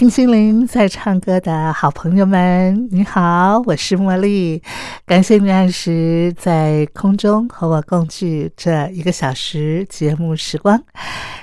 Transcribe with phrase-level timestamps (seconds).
[0.00, 4.62] 听心灵在唱歌的好朋友们，你好，我是茉莉，
[5.04, 10.82] 感谢你按时在空中和我共聚这一个小时节目时光。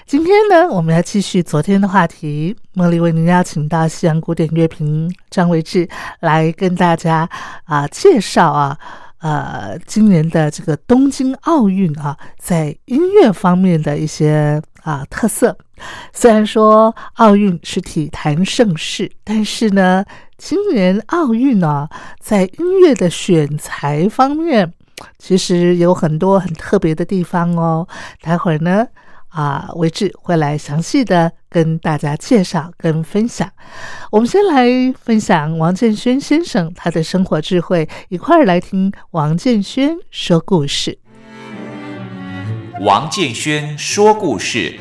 [0.07, 5.87] 今天呢，我们要继续昨天的话题，茉莉为您邀请到西洋古典乐评张维志
[6.21, 7.29] 来跟大家
[7.65, 8.75] 啊介绍啊。
[9.19, 15.55] 呃，今年的这个东京奥运啊，在音乐方面的一些啊特色。
[16.13, 20.03] 虽然说奥运是体坛盛事，但是呢，
[20.37, 21.87] 今年奥运呢，
[22.19, 24.73] 在音乐的选材方面，
[25.17, 27.87] 其实有很多很特别的地方哦。
[28.21, 28.87] 待会儿呢。
[29.29, 33.47] 啊，维志会来详细的跟大家介绍跟分享。
[34.09, 34.65] 我们先来
[34.99, 40.97] 分享王建轩先生他的生活智慧，一块儿来听王建轩说故事。
[42.79, 44.79] 王建轩说故事。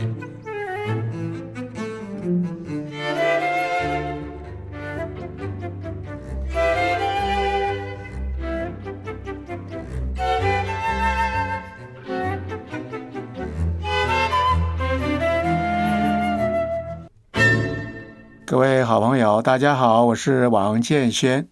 [18.46, 21.48] 各位好朋友，大家好，我是王建轩。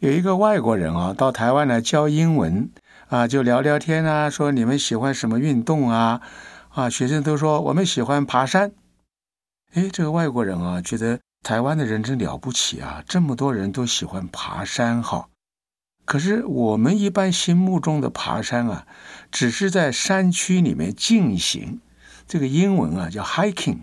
[0.00, 2.72] 有一个外国人啊，到台湾来教英文
[3.08, 6.20] 啊，就聊聊天啊，说你们喜欢什么运动啊？
[6.70, 8.72] 啊，学生都说我们喜欢爬山。
[9.74, 15.28] 哎，这个外国人啊，觉得台湾的人真了不起啊，这么多人都喜欢爬山哈。
[16.04, 18.88] 可是我们一般心目中的爬山啊，
[19.30, 21.80] 只是在山区里面进行，
[22.26, 23.78] 这个英文啊叫 hiking。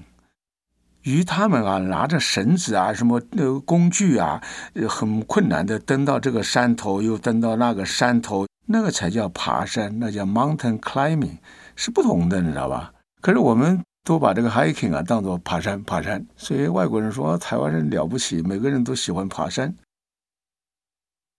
[1.04, 4.42] 于他们啊，拿着绳子啊，什么那个工具啊，
[4.88, 11.38] 很困难的登到这个山头，又登到那个山头，那个才叫爬山，那叫 mountain climbing，
[11.76, 12.94] 是不同的，你知道吧？
[13.22, 16.26] 可是我们都把这个 hiking 啊当做爬山，爬山。
[16.38, 19.76] 所以外国人说台湾人了不起，每个人都喜欢爬山。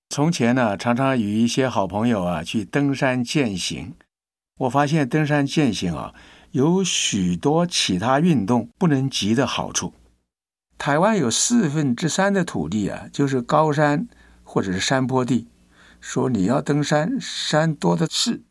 [0.08, 3.94] 从前呢，常常与一些好朋友啊去登山健行，
[4.58, 6.12] 我发现登山健行啊。
[6.52, 9.94] 有许多其他运动不能及的好处。
[10.76, 14.06] 台湾有四分之三的土地啊，就是高山
[14.44, 15.48] 或者是山坡地。
[15.98, 18.42] 说你要登山，山多的是，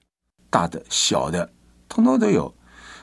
[0.49, 1.51] 大的、小的，
[1.87, 2.55] 通通都有。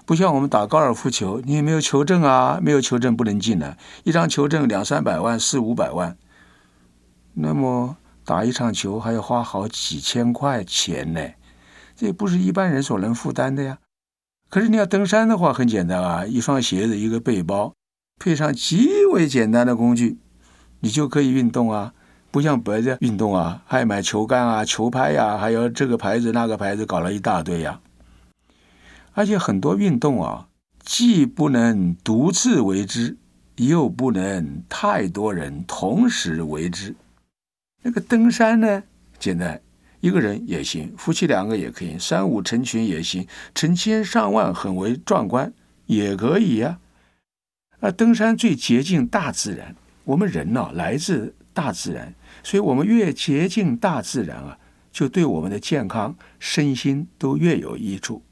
[0.04, 3.78] 不像我们打高尔夫球，你也没有球证啊，没有球证不能进来。
[4.02, 6.16] 一张球证两三百万、四五百万，
[7.34, 11.20] 那么打一场球还要花好几千块钱呢，
[11.94, 13.78] 这也不是一般人所能负担的呀。
[14.48, 17.74] 可是你要登山的话，很简单啊，一双鞋子，一个背包，
[18.18, 20.18] 配上极为简单的工具，
[20.80, 21.92] 你就可以运动啊。
[22.30, 27.80] 不像别的运动啊，还买球杆啊、球拍呀，还有这个牌子那个牌子，搞了一大堆呀。
[29.14, 30.48] 而且很多运动啊，
[30.80, 33.16] 既不能独自为之，
[33.56, 36.94] 又不能太多人同时为之。
[37.82, 38.82] 那个登山呢，
[39.18, 39.60] 简单。
[40.00, 45.52] 一个人也行，夫妻两个也可以，三五成群也行，成千上万很为壮观
[45.86, 46.78] 也可以呀。
[47.80, 49.74] 啊，登山最接近大自然，
[50.04, 52.14] 我们人呢来自大自然，
[52.44, 54.58] 所以我们越接近大自然啊，
[54.92, 58.22] 就对我们的健康、身心都越有益处。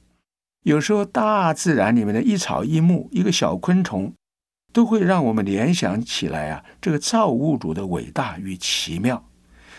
[0.62, 4.12] 有时候大自然里面的一草一木、一个小昆虫，
[4.72, 9.28] 都会让我们联想起来啊，这个造物主的伟大与奇妙，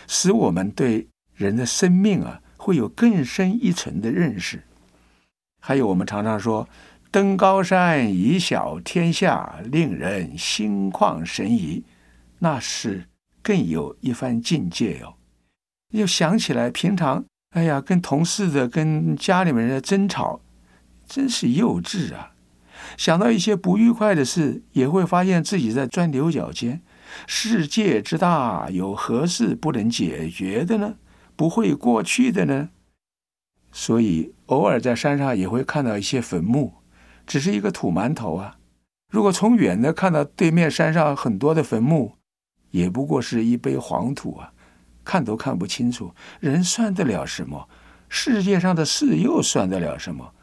[0.06, 1.08] 使我们对。
[1.38, 4.64] 人的生命啊，会有更深一层的认识。
[5.60, 6.68] 还有，我们常常说
[7.12, 11.84] “登高山，以小天下”，令人心旷神怡，
[12.40, 13.04] 那是
[13.40, 15.14] 更有一番境界哟。
[15.92, 20.40] 又想起来，平常哎呀，跟同事的、跟家里面人的争吵，
[21.06, 22.32] 真是幼稚啊！
[22.96, 26.82] 想到一些不愉快的事，也会发现自己在钻牛角尖。
[27.28, 30.96] 世界之大，有何事不能解决的呢？
[31.38, 32.70] 不会过去的呢？
[33.70, 36.74] 所以偶尔在山上也会看到一些坟墓，
[37.28, 38.58] 只是一个土馒头啊。
[39.12, 42.16] 如果从远的看到对面山上很多的坟墓，
[42.72, 44.52] 也不过是一杯黄土啊，
[45.04, 46.12] 看都看不清楚。
[46.40, 47.68] 人算得了什么？
[48.08, 50.34] 世界上的事又算得了什么？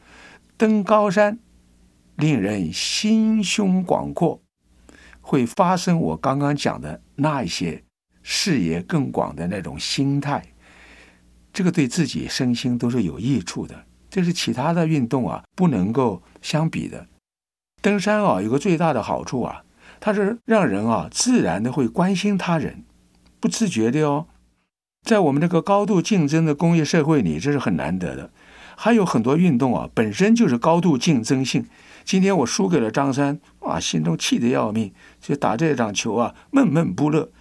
[0.55, 1.37] 登高山，
[2.15, 4.41] 令人心胸广阔，
[5.19, 7.83] 会发生我刚刚讲的那一些
[8.23, 10.41] 视野更广的那种心态。
[11.55, 17.07] 这个对自己身心都是有益处的，这是其他的运动啊不能够相比的。
[17.81, 19.63] 登山啊，有个最大的好处啊，
[20.01, 22.83] 它是让人啊自然的会关心他人，
[23.39, 24.27] 不自觉的哦。
[25.03, 28.29] 在我们这个高度竞争的工业社会里，这是很难得的。
[28.75, 31.65] 还有很多运动啊，本身就是高度竞争性。
[32.03, 37.31] 今天我输给了张三，啊，心中气得要命，就打这场球啊，闷闷不乐。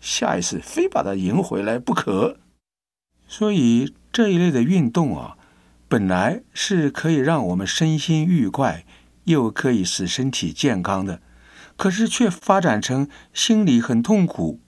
[0.00, 2.38] 下一次非把他赢回来不可。
[3.28, 5.36] 所以这一类的运动啊，
[5.86, 8.84] 本来是可以让我们身心愉快，
[9.24, 11.20] 又可以使身体健康的，
[11.76, 14.60] 可是却发展成心里很痛苦。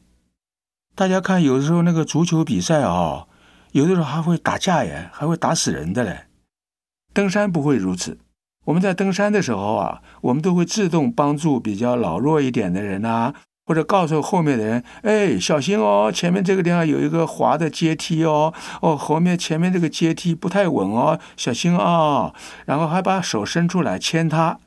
[0.94, 3.26] 大家看，有的时候那个足球比赛啊，
[3.72, 6.26] 有的时候还会打架耶，还会打死人的嘞。
[7.14, 8.18] 登山不会如此。
[8.66, 13.34] 我们在登山的时候啊，我们都会自动帮助比较老弱一点的人啊。
[13.70, 22.34] 或者告诉后面的人，哎，小心哦，前面这个地方有一个滑的阶梯哦，哦，后面前面这个阶梯不太稳哦，小心啊！
[22.66, 24.58] 然后还把手伸出来牵他。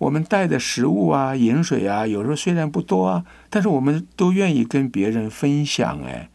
[0.00, 6.28] 我们带的食物啊、饮水啊，有时候虽然不多啊，但是我们都愿意跟别人分享哎。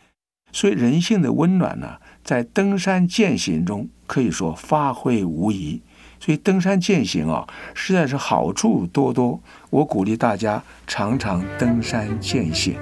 [0.51, 5.83] 所以人性的温暖呢，在登山践行中可以说发挥无遗。
[6.19, 9.39] 所以登山践行啊，实在是好处多多。
[9.69, 12.75] 我鼓励大家常常登山见险。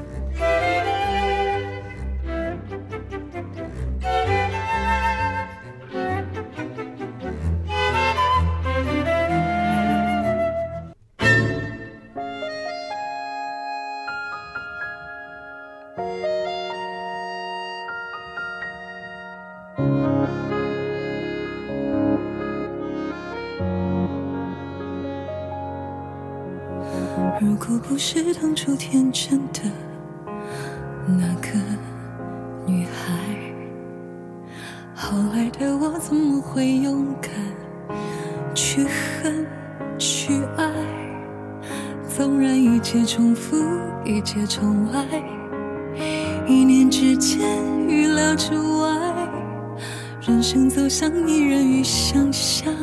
[27.42, 29.60] 如果不是当初天真的
[31.06, 31.50] 那个
[32.66, 33.14] 女孩，
[34.96, 37.32] 后来的我怎么会勇敢
[38.54, 39.46] 去恨
[39.98, 40.72] 去爱？
[42.08, 43.58] 纵然一切重复，
[44.06, 45.06] 一切重来，
[46.48, 47.42] 一念之间，
[47.86, 49.28] 预料之外，
[50.26, 52.74] 人生走向依然与想象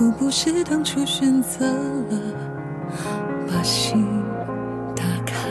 [0.00, 2.20] 如果不是当初选择了
[3.48, 4.06] 把心
[4.94, 5.48] 打开，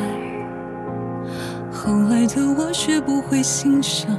[1.70, 4.10] 后来的我学不会欣赏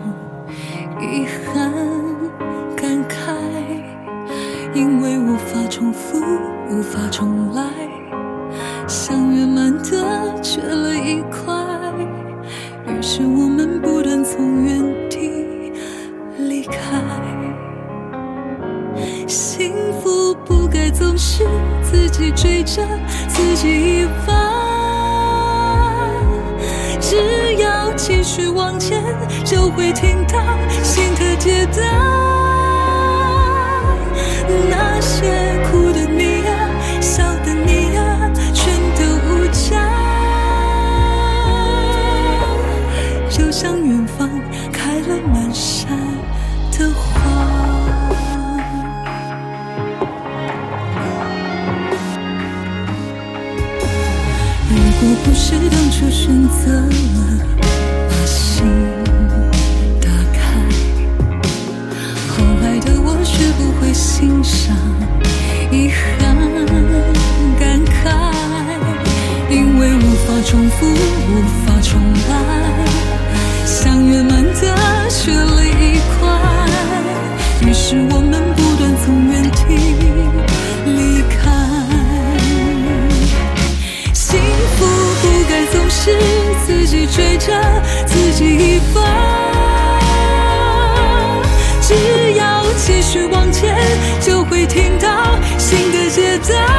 [64.18, 64.76] 欣赏
[65.70, 65.96] 遗憾
[67.56, 68.10] 感慨，
[69.48, 71.67] 因为无法重复，无法
[96.40, 96.77] 新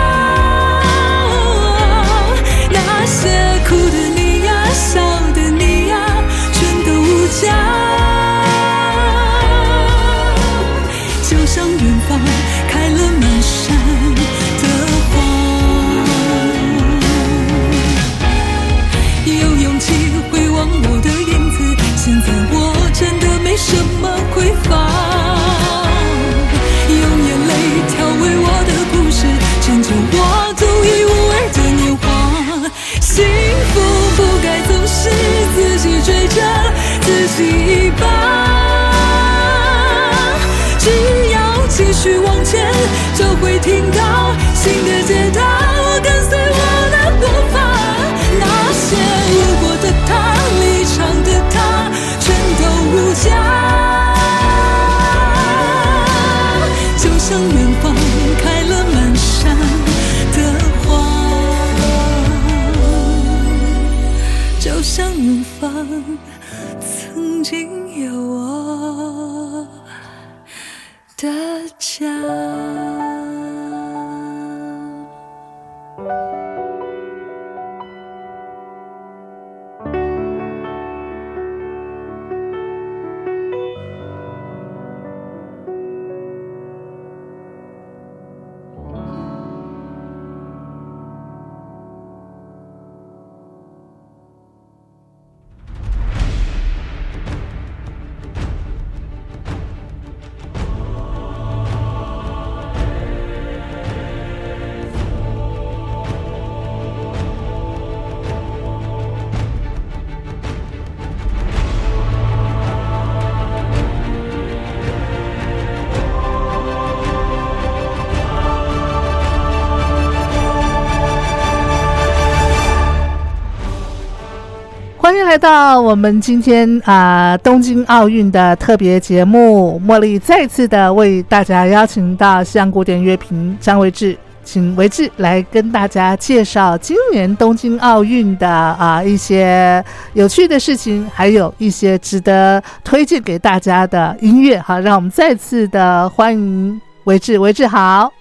[125.30, 129.80] 来到我们今天啊、东京奥运的特别节目。
[129.86, 144.58] 茉莉再次的为大家邀请到西洋古典乐评张维志，请维志来跟大家介绍今年东京奥运的啊、一些有趣的事情，还有一些值得推荐给大家的音乐。
[144.58, 148.12] 好，让我们再次的欢迎维志，维志好。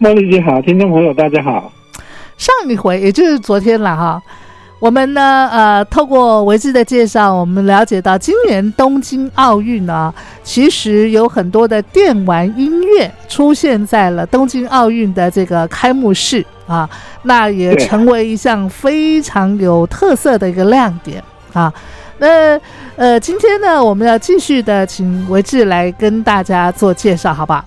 [0.00, 1.70] 茉莉姐好，听众朋友大家好。
[2.38, 4.22] 上一回，也就是昨天了哈。
[4.84, 10.12] 我们呢，呃，透过维志的介绍，我们了解到今年东京奥运呢，
[10.42, 16.86] 其实有很多的电玩音乐出现在了东京奥运的这个开幕式啊，
[17.22, 21.24] 那也成为一项非常有特色的一个亮点
[21.54, 21.72] 啊。
[22.18, 22.60] 那
[22.96, 27.64] 呃，今天呢，我们要继续的请维志来跟大家做介绍，好不好？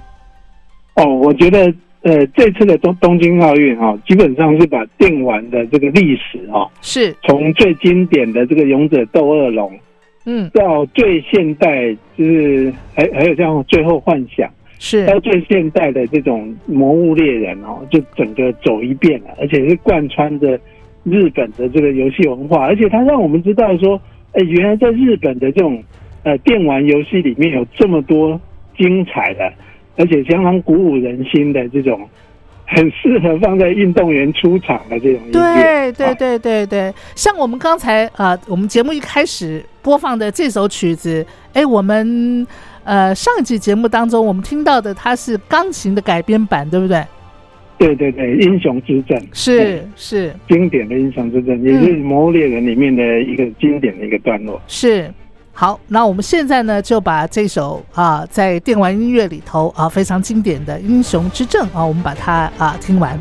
[0.97, 9.77] 哦，我觉得呃，这次的东东京奥运哈、基本上是把电玩的这个历史哈、是，从最经典的这个勇者斗恶龙，
[10.25, 14.49] 嗯，到最现代，就是还还有像最后幻想，
[14.79, 20.57] 是，到最现代的这种魔物猎人哦，就整个走一遍了，而且是贯穿着
[21.03, 23.99] 日本的这个游戏文化，而且它让我们知道说，
[24.33, 25.83] 哎，原来在日本的这种
[26.23, 28.39] 呃电玩游戏里面有这么多
[28.77, 29.51] 精彩的，
[29.97, 32.07] 而且相当鼓舞人心的这种，
[32.65, 35.39] 很适合放在运动员出场的这种音乐。
[35.39, 42.45] 啊对对对对对，像我们刚才啊、呃我们节目一开始播放的这首曲子，哎，我们
[42.83, 47.03] 呃上一集节目当中我们听到的它是钢琴的改编版，对不对？
[47.77, 54.61] 对对对，英雄之战是是经典的英雄之战，也是《魔物猎人》里面的一个经典的一个段落。
[54.67, 55.09] 是。
[55.59, 63.19] 好，那我们现在呢就把这首啊在电玩音乐里头啊非常经典的《英雄之证》啊，我们把它啊听完。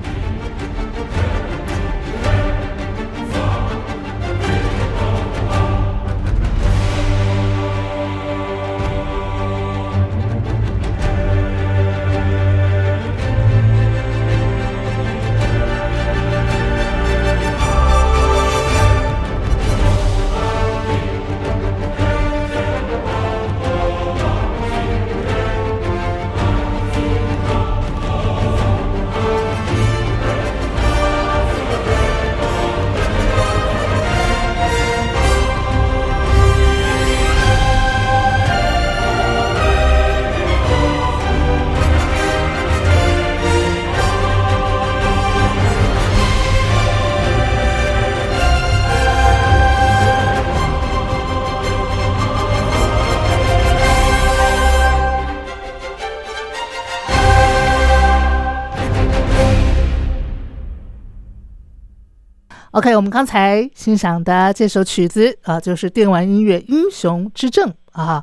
[62.73, 68.23] OK，我们刚才欣赏的这首曲子啊，就是电玩音乐《英雄之证》啊。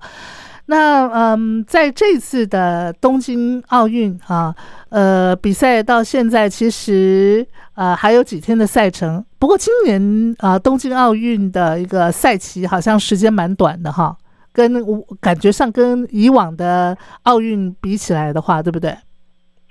[0.68, 4.56] 那嗯，在这次的东京奥运啊，
[4.90, 7.46] 呃，比赛到现在其实
[7.76, 9.26] 呃还有几天的赛程。
[9.40, 14.16] 不过今年啊，东京奥运的一个赛期好像时间蛮短的哈，
[14.54, 18.96] 跟我感觉上跟以往的奥运比起来的话，对不对？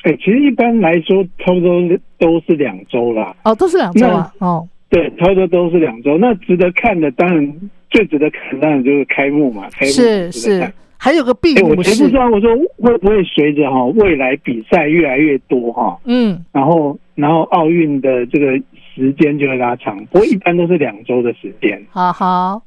[0.03, 1.81] 哎，其实一般来说，差不多
[2.19, 3.35] 都是两周啦。
[3.45, 6.19] 哦，都是两周啊，哦，对，差不多都是两周。
[6.19, 7.53] 那值得看的，当然
[7.91, 9.69] 最值得看，当然就是开幕嘛。
[9.71, 18.57] 开幕是是还有个闭哎，我幕式前不知，道，我说会不会随着哈未来比赛越来越多哈，嗯，然后然后奥运的这个
[18.95, 19.99] 时间就会拉长。
[20.07, 21.81] 不过一般都是两周的时间。
[21.91, 22.63] 好好，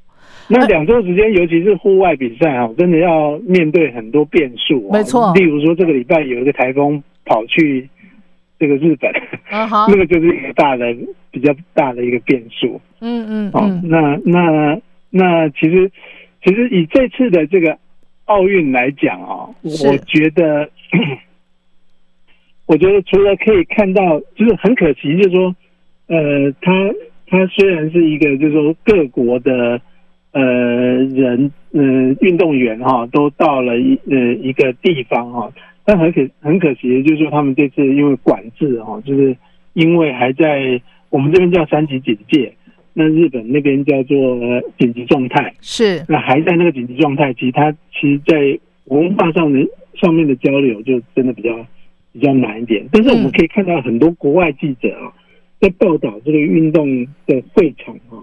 [0.47, 4.89] 那两周时间，尤其是户外比赛哈，真的要面对很多变数。
[4.91, 7.89] 没错例如说这个礼拜有一个台风跑去
[8.57, 9.11] 这个日本，
[9.51, 10.95] 那，个就是一个大的
[11.31, 12.79] 比较大的一个变数。
[13.01, 14.79] 嗯嗯哦，嗯，那那
[15.09, 15.91] 那其实
[16.43, 17.77] 其实以这次的这个
[18.25, 19.87] 奥运来讲啊，是。
[19.87, 20.69] 我觉得
[22.67, 25.55] 我觉得除了可以看到，就是很可惜，就是说，
[26.07, 26.71] 呃，他
[27.27, 29.79] 他虽然是一个，就是说各国的
[30.31, 31.81] 呃人，呃
[32.21, 35.51] 运动员哈、都到了一呃一个地方哈、
[35.85, 39.37] 但很可很可惜，就是说他们这次因为管制哈、就是
[39.73, 42.51] 因为还在我们这边叫三级警戒，
[42.93, 49.59] 那日本那边叫做呃紧急状态，是那还在那个紧急状态，其实它其实，在文化上的
[49.93, 51.65] 上面的交流就真的比较
[52.11, 52.85] 比较难一点。
[52.91, 55.13] 但是我们可以看到很多国外记者啊，
[55.59, 58.17] 在报道这个运动的会场啊，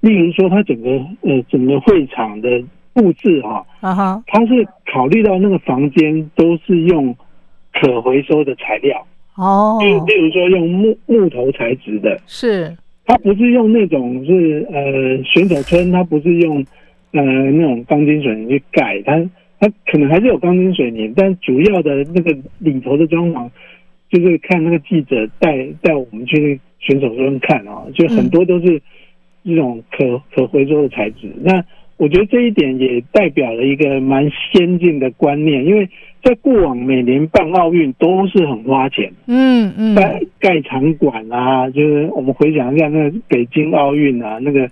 [0.00, 0.90] 例如说它整个
[1.22, 2.62] 呃整个会场的
[2.96, 7.14] 布置啊，啊哈，它是考虑到那个房间都是用
[7.74, 12.74] 可回收的材料，哦，就例如说用木木头材质的，是。
[13.04, 16.56] 它不是用那种是呃选手村，它不是用
[17.12, 19.16] 呃那种钢筋水泥去盖，它
[19.60, 23.48] 它可能还是有钢筋水泥，但主要的那个里头的装潢，
[24.10, 28.82] 就是看那个记者带带我们去选手村看啊，就很多都是
[29.44, 31.30] 这种可可回收的材质。
[31.42, 31.64] 那
[31.98, 35.88] 我觉得这一点也代表了一个蛮先进的观念，因为
[36.22, 39.10] 在过往每年办奥运都是很花钱。
[39.26, 44.70] 嗯嗯，盖盖场馆啊，就是我们回想一下，那个北京奥运啊，那个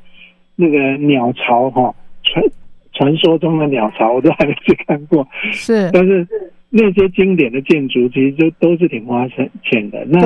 [0.56, 2.44] 那个鸟巢哈、传
[2.92, 5.26] 传说中的鸟巢，我都还没去看过。
[5.52, 6.26] 是，但是
[6.68, 10.04] 那些经典的建筑，其实就都是挺花钱钱的。
[10.10, 10.20] 那，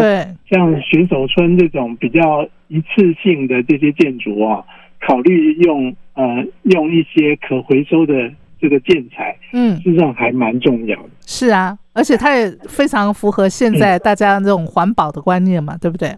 [0.50, 4.64] 像选手村这种比较一次性的这些建筑啊，
[5.00, 8.30] 考虑用呃用一些可回收的
[8.60, 11.08] 这个建材，嗯，事实上还蛮重要的。
[11.26, 16.10] 是啊，而且它也非常符合现在大家这种环保的观念嘛，对不对？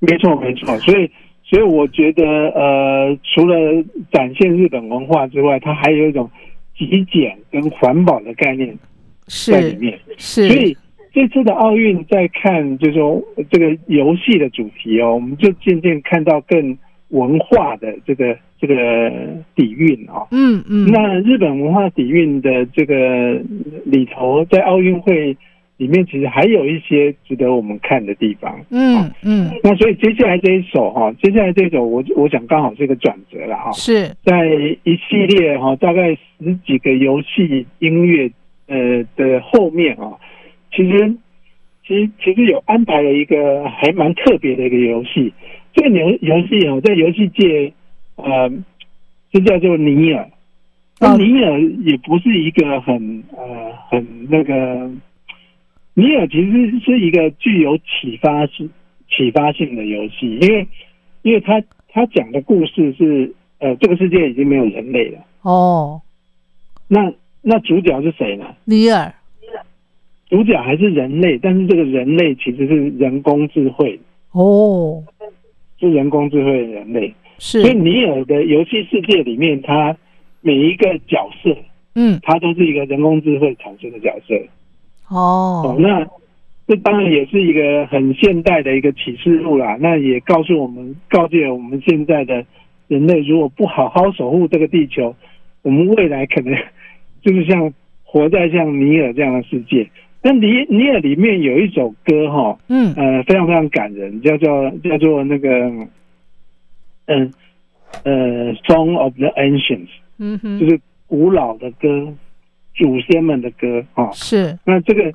[0.00, 0.76] 没错，没错。
[0.80, 1.10] 所以，
[1.44, 3.56] 所以我觉得，呃，除了
[4.10, 6.30] 展现日本文化之外，它还有一种
[6.76, 8.76] 极简跟环保的概念
[9.26, 9.98] 在里是面。
[10.18, 10.76] 是，所以
[11.12, 16.76] 这次的奥运在看，就是说这个游戏的主题哦，我们就渐渐看到更
[17.14, 18.74] 文化的这个这个
[19.54, 23.40] 底蕴啊、嗯嗯，那日本文化底蕴的这个
[23.84, 25.36] 里头，在奥运会
[25.76, 28.60] 里面，其实还有一些值得我们看的地方。
[28.70, 29.48] 嗯嗯。
[29.62, 34.46] 那所以接下来这一首哈，接下来这一首我我想刚好是一个转折了哈，是，在
[34.82, 38.28] 一系列哈大概十几个游戏音乐
[38.66, 40.18] 呃的后面啊，
[40.72, 41.14] 其实
[41.86, 45.32] 其实其实有安排了一个还蛮特别的一个游戏，
[45.74, 47.72] 这个游游戏啊在游戏界
[48.16, 48.50] 呃
[49.30, 50.30] 就叫做尼尔，
[51.00, 54.90] 那哦尼尔也不是一个很呃很那个。
[55.96, 58.68] 尼尔其实是一个具有启发性、
[59.08, 60.66] 启发性的游戏，因为
[61.22, 66.02] 因为他他讲的故事是呃，这个世界已经没有人类了，哦，
[66.88, 68.44] 那那主角是谁呢？
[68.64, 69.14] 尼尔，
[70.28, 74.00] 主角还是人类，但是这个人类其实是人工智慧，
[74.32, 75.00] 哦，
[75.78, 77.14] 是人工智慧的人类。
[77.38, 79.96] 是所以，尼尔的游戏世界里面，他
[80.40, 81.56] 每一个角色，
[81.96, 84.34] 嗯，他都是一个人工智慧产生的角色。
[85.08, 86.06] 哦哦，，那
[86.66, 89.76] 这当然也是一个很现代的一个启示录啦。
[89.80, 92.46] 那也告诉我们，告诫我们现在的
[92.86, 95.14] 人类，如果不好好守护这个地球，
[95.62, 96.56] 我们未来可能
[97.20, 99.90] 就是像活在像尼尔这样的世界。
[100.24, 102.94] 那尼尼尔里面有一首歌哈，嗯。
[102.96, 105.50] 呃，非常非常感人，叫做叫做那个，
[107.04, 107.30] 嗯
[108.04, 109.86] 呃，《Song of the Ancients》，
[110.18, 112.10] 嗯哼，就是古老的歌，
[112.74, 114.10] 祖先们的歌啊。
[114.12, 115.12] 是，那这个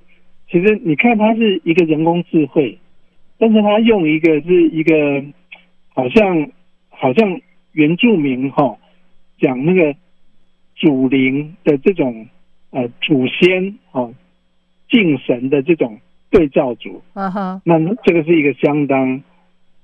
[0.47, 2.77] 其实你看，它是一个人工智慧，
[3.39, 5.23] 但是它用一个是一个
[5.95, 6.51] 好像
[6.89, 7.41] 好像
[7.71, 8.77] 原住民哈、
[9.39, 9.95] 讲那个
[10.75, 12.27] 祖灵的这种
[12.69, 14.13] 呃祖先哦
[14.89, 15.97] 敬神的这种
[16.29, 19.21] 对照组，啊哈，那这个是一个相当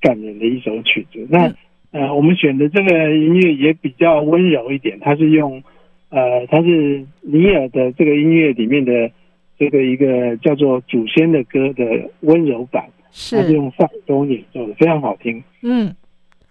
[0.02, 1.26] 感人的一首曲子。
[1.30, 1.56] 那、嗯
[1.91, 5.63] 呃，我们选的这个音乐也比较温柔一点，它是用
[6.10, 9.10] 呃，它是尼尔的这个音乐里面的
[9.58, 11.84] 这个一个叫做祖先的歌的
[12.22, 15.41] 温柔版，它是是，用萨克斯风演奏的，非常好听。
[15.62, 15.96] 嗯，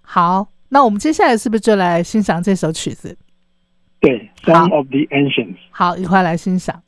[0.01, 3.17] 好，那我们接下来是不是就来欣赏这首曲子？
[4.01, 5.55] 对，《Song of the Ancients》。
[5.71, 6.83] 好，一块来欣赏。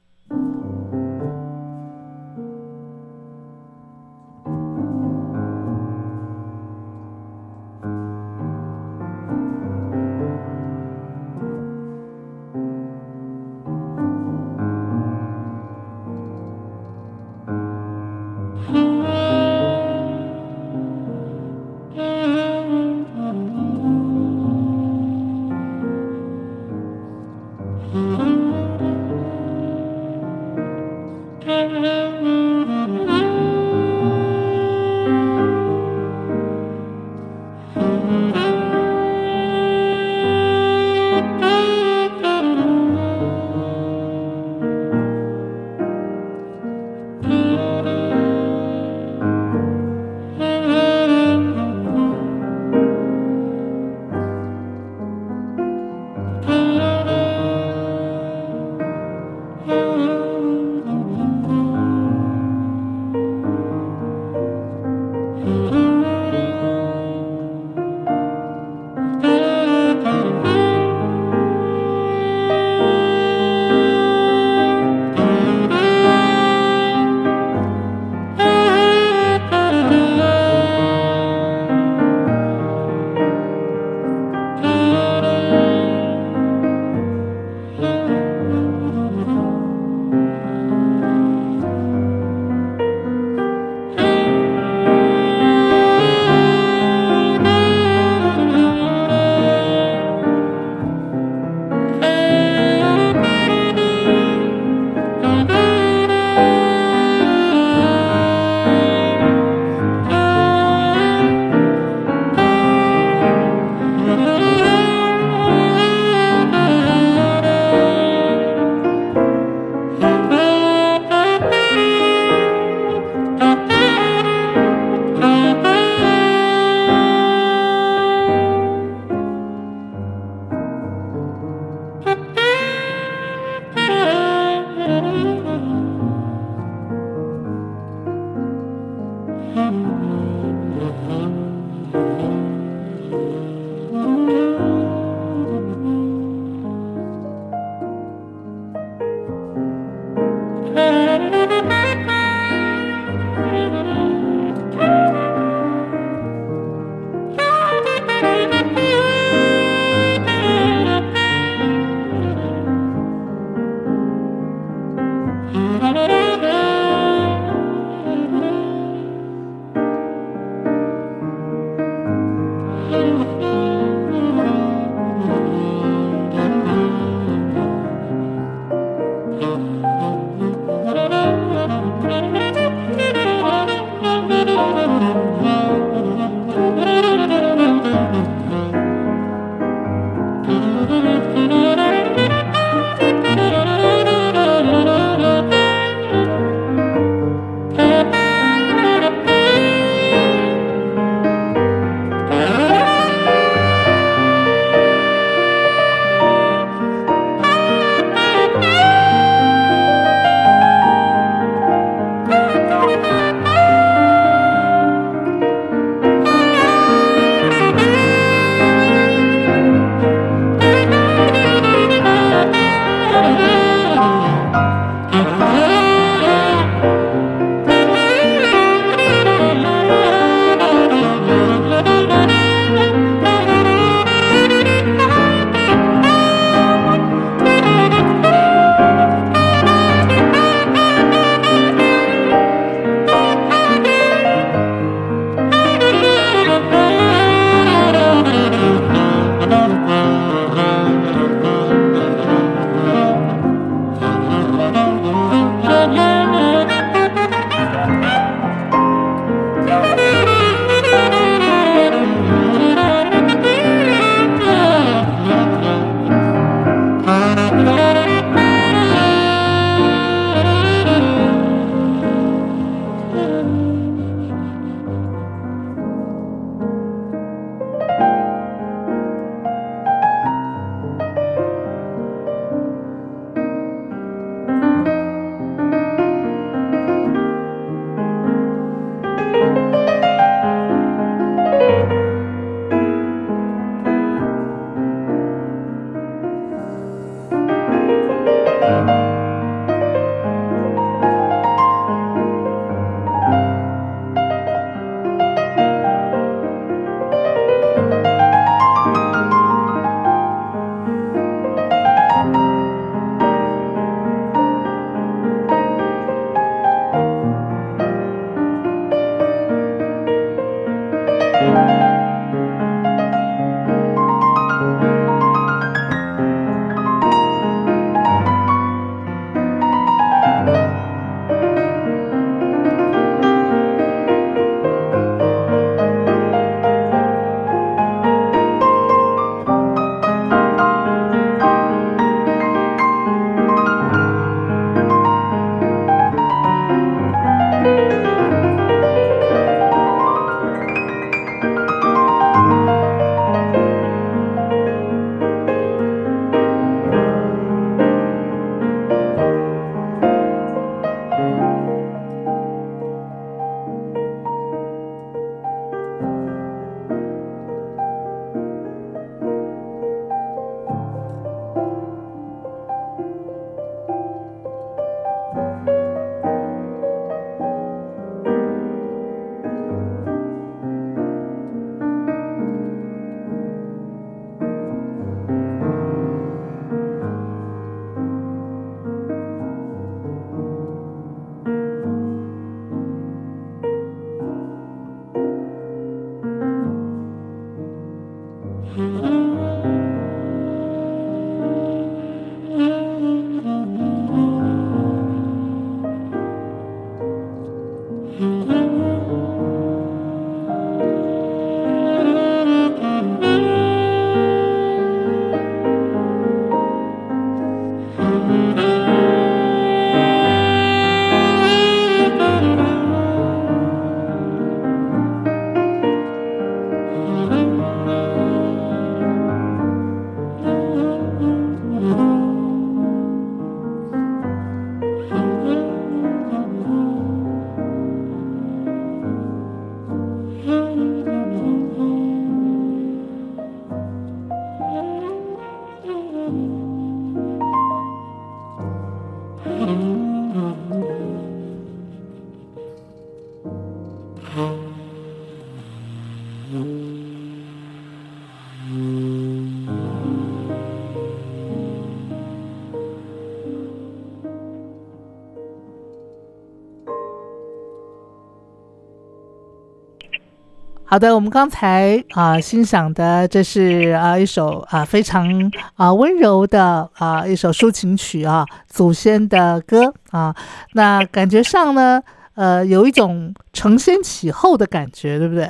[470.88, 480.34] 好的，我们刚才啊欣赏的这是啊一首啊非常啊温柔的啊一首抒情曲啊，祖先的歌啊，
[480.74, 482.02] 那感觉上呢，
[482.36, 485.48] 呃，有一种承先启后的感觉，对不对？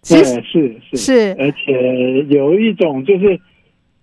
[0.00, 0.96] 其对，实是是。
[0.96, 1.36] 是。
[1.38, 3.38] 而且有一种就是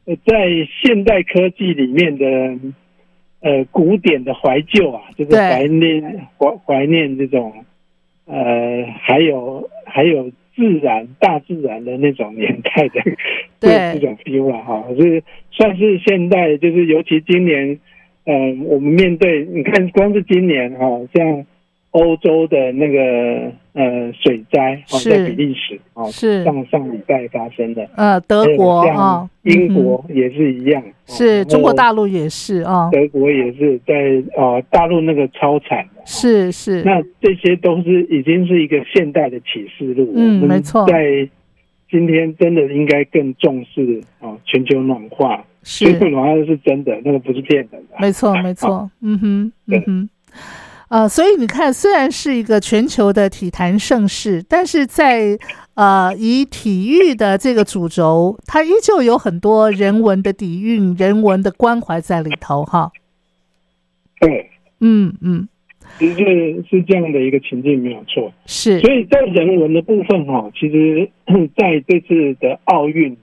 [0.05, 0.47] 呃在
[0.81, 2.25] 现代科技里面的
[3.41, 7.65] 呃古典的怀旧啊，就是怀念怀怀念这种
[8.25, 13.01] 呃还有还有自然大自然的那种年代的
[13.59, 13.93] 对。
[13.95, 17.79] 这种 feel 啊哈，是算是现代，就是尤其今年，
[18.31, 21.45] 嗯、我们面对你看光是今年哈、像
[21.91, 41.27] 欧洲的那个呃水灾，在比利时哦，是上上礼拜发生的，呃德国啊，英国也是一样，哦是中国，大陆也是啊，德国也是在哦大陆那个超惨的，是是那这些都是已经是一个现代的启示录，嗯没错在
[41.89, 50.09] 今天真的应该更重视哦全球暖化，是，暖化是真的，那个不是骗人的，没错 没错，嗯哼嗯哼。
[50.89, 55.37] 呃，所以你看，虽然是一个全球的体坛盛世，但是在
[55.75, 62.91] 呃以体育的这个主轴，它依旧有很多人文的底蕴、人文的关怀在里头，哈。
[64.19, 65.47] 对，嗯嗯，
[65.99, 68.33] 其实是是这样的一个情境没有错。
[68.47, 68.79] 是。
[68.79, 71.07] 所以在人文的部分哈、其实
[71.55, 73.15] 在这次的奥运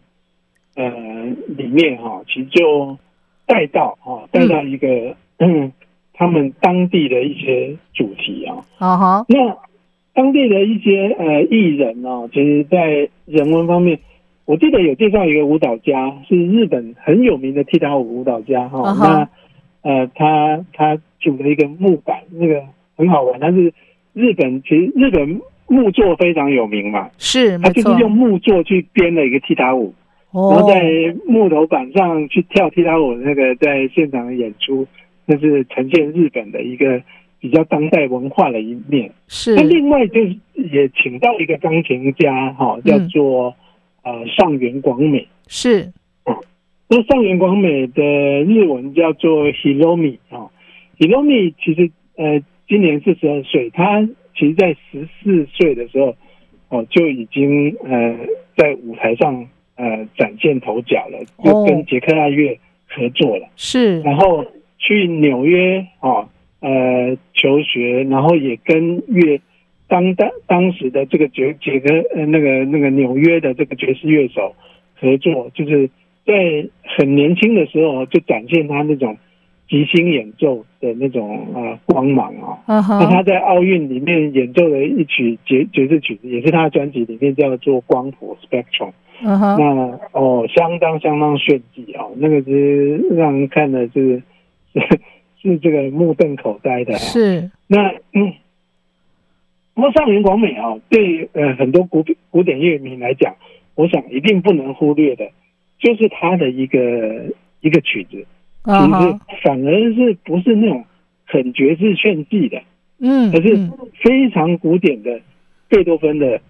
[0.77, 2.97] 呃里面哈、其实就
[3.45, 5.73] 带到哈、带到一个嗯
[6.15, 8.57] 他们当地的一些主题啊。
[8.79, 9.57] 啊哈，那
[10.15, 13.99] 当地的一些呃艺人哦，其实，在人文方面，
[14.47, 19.29] 我记得有介绍一个舞蹈家，是日本很有名的踢踏舞舞蹈家哈、那
[19.83, 22.63] 呃，他他组了一个木板，那个
[22.97, 23.39] 很好玩。
[23.39, 23.73] 但是
[24.15, 29.93] 日本其实日本木作非常有名嘛，是他就是，用木作去编了一个踢踏舞，
[30.37, 34.87] 然哦后，在木头板上去跳踢踏舞，那个在现场的演出，
[35.25, 37.03] 那是呈现日本的一个
[37.41, 39.11] 比较当代文化的一面。
[39.29, 39.55] 是。
[39.55, 43.55] 那另外就是也请到一个钢琴家哈、叫做、
[44.03, 45.27] 呃上原广美。
[45.49, 45.91] 是。
[46.89, 48.03] 那上原广美的
[48.45, 50.47] 日文叫做 Hiromi 啊、
[50.99, 56.15] Hiromi 其实呃今年四十二岁，他其实在十四岁的时候
[56.69, 58.15] 哦就已经呃
[58.55, 62.59] 在舞台上呃展现头角了，就跟杰克爱乐
[62.89, 63.49] 合作了。
[63.57, 64.45] 是然后
[64.79, 66.29] 去纽约哦，
[66.61, 69.41] 呃求学，然后也跟乐
[69.89, 74.55] 当当当时的这个爵杰克呃那个那个纽约的这个爵士乐手
[75.01, 75.89] 合作，就是
[76.25, 79.17] 在很年轻的时候就展现他那种
[79.69, 88.91] 即兴演奏的那种呃光芒啊、嗯那他，在奥运里面演奏的一曲爵爵士曲子，也是他的专辑里面叫做《光谱 Spectrum》。
[89.23, 94.23] 那哦，相当相当炫技哦，那个是让人看的是
[94.73, 94.81] 是
[95.43, 96.99] 是这个目瞪口呆的、啊。
[96.99, 97.51] 是。
[97.67, 98.33] 那嗯，
[99.75, 103.35] 不过上原广美啊、对呃很多古古典乐迷来讲，
[103.75, 105.31] 我想一定不能忽略的，
[105.79, 108.27] 就是他的一个一个曲子，
[108.67, 110.85] 其实嗯，反而是不是那种
[111.25, 112.61] 很爵士炫技的，
[112.99, 113.73] 嗯，可是嗯。
[114.03, 115.21] 非常古典的
[115.69, 116.41] 贝多芬的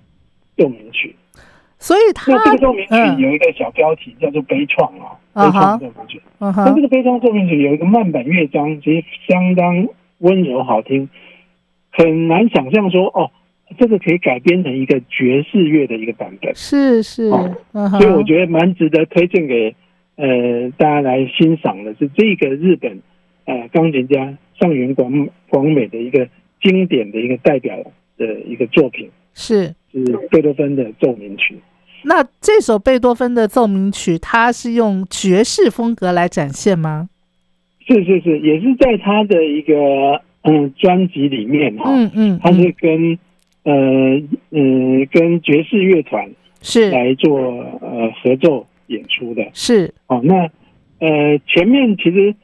[0.56, 1.14] 奏鸣曲。
[1.78, 3.18] 所以他那这个奏鸣曲嗯。
[3.18, 6.20] 有一个小标题叫做《悲怆》啊，悲怆奏鸣曲。
[6.38, 9.86] 那这，个悲怆奏鸣曲有一个慢板乐章，其实相当
[10.18, 11.08] 温柔好听，
[11.92, 13.30] 很难想象说哦，
[13.78, 17.28] 这个可以改编成一个爵士乐的一个版本，是是。
[17.30, 19.74] 所以我觉得蛮值得推荐给
[20.16, 23.00] 呃大家来欣赏的是这个日本
[23.44, 26.28] 呃钢琴家上原广广美的一个
[26.60, 27.76] 经典的一个代表
[28.16, 29.74] 的一个作品，是。
[29.92, 31.56] 是贝多芬的奏鸣曲。
[32.04, 37.08] 那这首贝多芬的奏鸣曲，它是用爵士风格来展现吗？
[37.86, 43.18] 是是是，也是在他的一个嗯专辑里面哈、嗯嗯，他是嗯跟
[43.62, 47.38] 呃嗯跟爵士乐团是来做
[47.80, 49.48] 呃合奏演出的。
[49.52, 49.92] 是。
[50.06, 50.20] 哦。
[50.24, 50.50] 那
[50.98, 52.34] 呃前面其实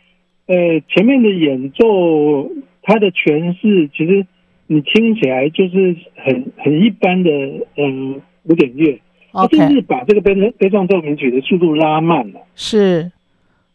[0.47, 2.51] 呃前面的演奏，
[2.83, 4.27] 它的诠释其实
[4.67, 7.31] 你听起来就是很很一般的
[7.77, 9.01] 嗯、呃古典乐，
[9.33, 12.41] 它甚至把这个悲悲壮奏鸣曲的速度拉慢了。
[12.55, 13.11] 是。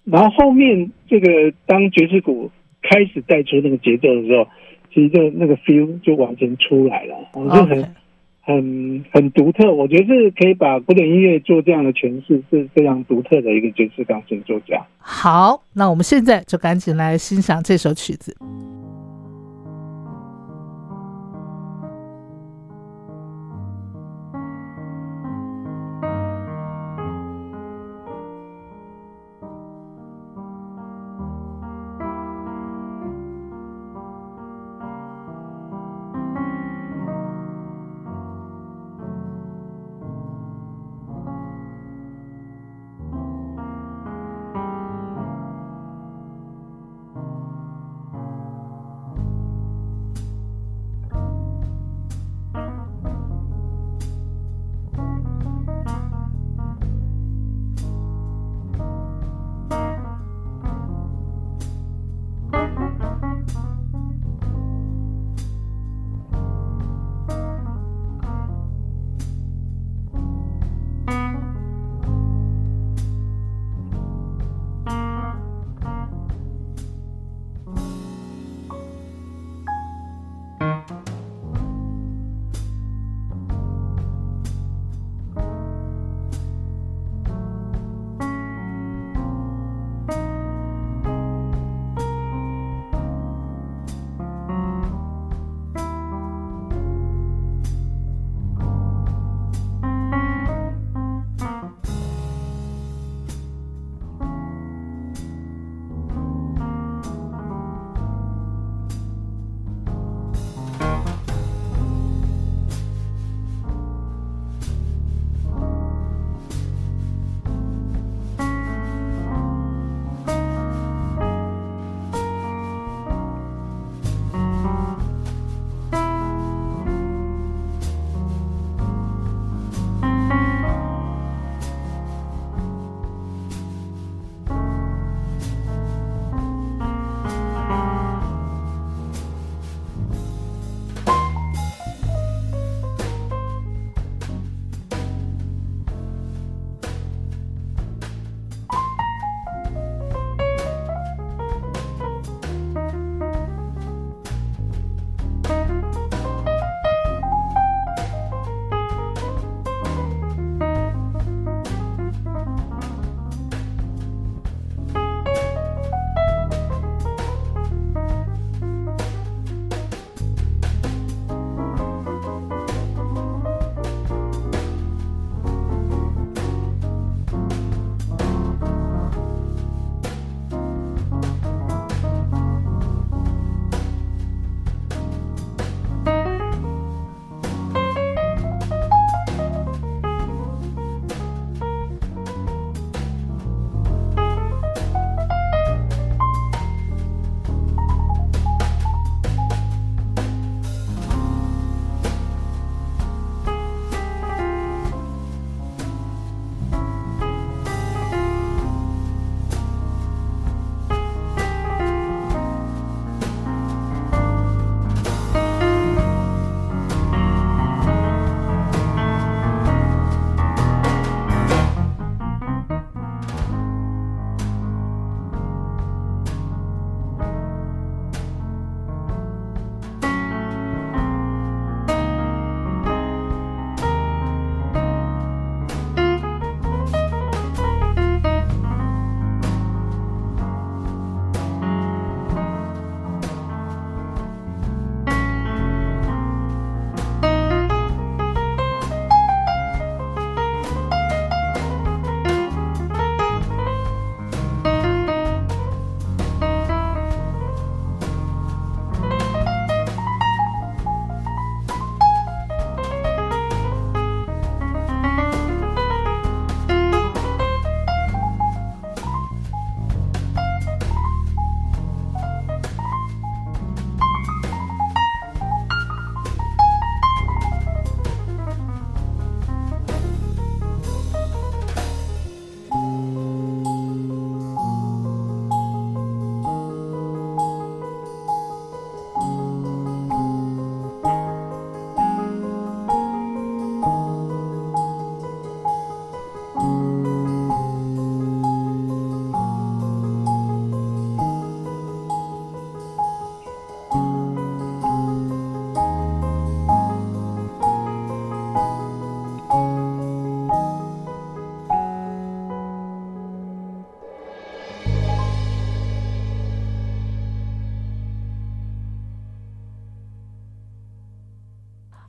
[0.04, 2.50] 然后后面这个当爵士鼓
[2.82, 4.48] 开始带出那个节奏的时候，
[4.94, 7.96] 其实就那个 feel 就完全出来了，哦就很
[8.48, 14.82] 很很独特，我觉得是可以把古典音乐做这样的诠释，是非常独特的一个爵士钢琴作家。
[15.00, 18.34] 好，那我们现在就赶紧来欣赏这首曲子。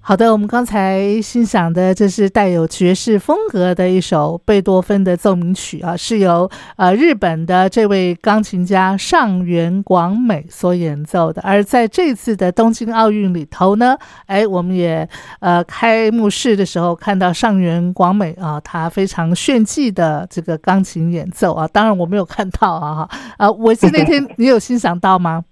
[0.09, 11.43] 好的，我们刚才欣赏的这是带有爵士风格的一首贝多芬的奏鸣曲啊，是由呃日本的这位钢琴家上原广美所演奏的。
[11.43, 15.07] 而在这次的东京奥运里头呢，哎，我们也
[15.41, 23.07] 呃开幕式的时候看到上原广美啊，他非常炫技的这个钢琴演奏啊，当然我没有看到啊，
[23.37, 25.45] 啊，我是那天你有欣赏到吗？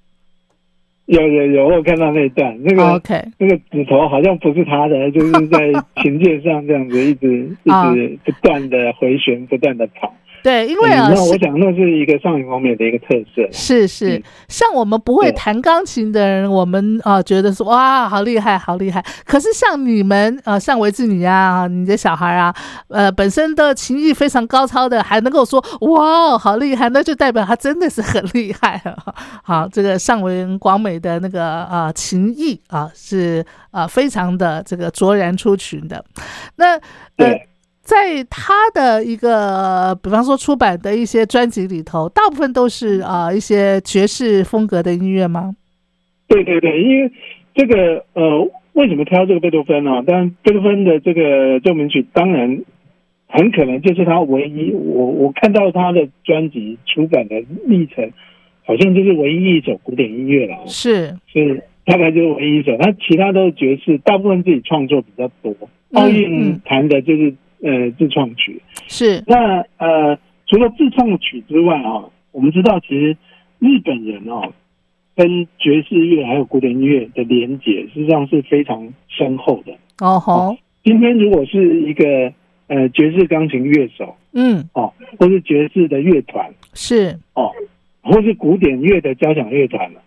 [1.07, 10.13] 有有有，我看到那段，那个 OK，那个指头好像不是他的，就是在琴键上这样子一直一直不断的回旋，不断的跑。
[10.47, 13.43] 对，因为啊，那我想那是一个上云方面的一个特色。
[13.51, 19.05] 是是，像我们不会弹钢琴的人，我们啊觉得说哇，好厉害，好厉害。
[19.25, 22.55] 可是像你们啊，像维志你啊，你的小孩啊，
[22.87, 28.97] 呃，本身的琴艺非常高超的，还能够说哇，好厉害，那就代表他真的是很厉害了。
[29.43, 36.05] 好，这个上文广美的那个啊琴艺啊，是啊非常的这个卓然出群的。
[36.55, 36.77] 那
[37.17, 37.37] 呃。
[37.87, 45.55] 在他的一个，比方说出版的一些专辑里头，大部分都是啊一些爵士风格的音乐吗？
[46.27, 47.13] 对对对，因为
[47.55, 50.03] 这个呃，为什么挑这个贝多芬呢？
[50.05, 52.61] 但贝多芬的这个奏鸣曲，当然
[53.29, 58.11] 很可能就是他唯一，我我看到他的专辑出版的历程，
[58.65, 60.57] 好像就是唯一一首古典音乐了。
[60.67, 65.55] 是，是大概就是唯一一首，他其他都是爵士，大部分自己创作比较多。
[65.93, 67.33] 奥运弹的就是。
[67.63, 68.61] 呃，自创曲。
[68.89, 69.23] 是。
[69.27, 73.17] 那呃，除了自创曲之外啊，我们知道其实
[73.59, 74.53] 日本人哦，
[75.15, 79.73] 跟爵士乐还有古典音乐的连结实际上是非常深厚的。
[80.01, 80.57] 哦吼。
[80.85, 82.33] 今天如果是一个
[82.69, 84.69] 呃爵士钢琴乐手，嗯。
[84.75, 87.19] 哦，或是爵士的乐团是。
[87.35, 87.51] 哦，
[88.03, 90.01] 或是古典乐的交响乐团了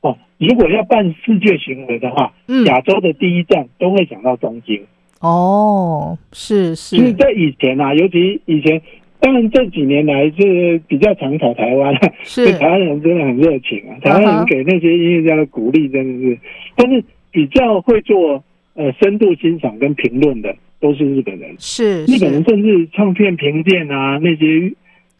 [0.00, 4.82] 哦，如果要办世界巡回的话，嗯，亚洲的第一站都会想到东京。
[5.24, 8.80] 哦，是是，就是在以前啊，尤其以前，
[9.20, 12.52] 当然这几年来是比较常跑台湾， 是。
[12.58, 16.38] 台湾人真的很热情啊，台湾人给那些音乐家的鼓励真的是，
[16.76, 18.44] 但是比较会做
[18.74, 22.04] 呃深度欣赏跟评论的都是日本人，是。
[22.04, 24.72] 日本人甚至唱片评鉴啊那些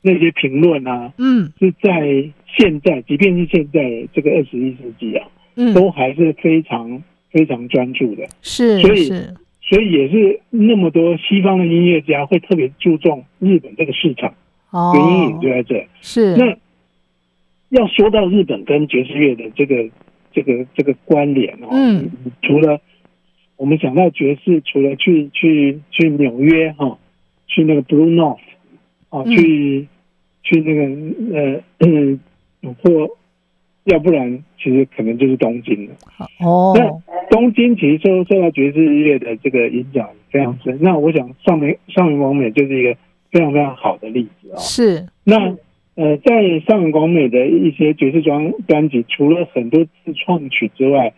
[0.02, 2.28] 那些评论啊，嗯，是在
[2.58, 5.26] 现在，即便是现在这个二十一世纪啊，
[5.56, 9.34] 嗯，都还是非常非常专注的，是，所以是。
[9.68, 14.34] 所以也是那么多西方的音乐家会特别注重日本这个市场，
[14.70, 15.88] 哦原因也就在这。
[16.00, 16.56] 是那
[17.70, 19.88] 要说到日本跟爵士乐的这个
[20.32, 22.10] 这个这个关联哦，嗯，
[22.42, 22.80] 除了
[23.56, 26.98] 我们想到爵士，除了去去去纽约哈，
[27.46, 28.38] 去那个 Blue North
[29.08, 29.88] 啊，去
[30.42, 32.20] 去那个呃嗯
[32.82, 33.16] 或。
[33.84, 35.94] 要不然，其实可能就是东京了。
[36.40, 40.78] 哦，那东京其实受受到爵士乐的这个影响非常深。
[40.80, 42.96] 那我想上美上明广美就是一个
[43.30, 44.56] 非常非常好的例子啊。
[44.56, 45.06] 是。
[45.24, 45.54] 那
[45.96, 51.12] 呃，在上明广美的一些爵士专专辑，除了很多自创曲之外，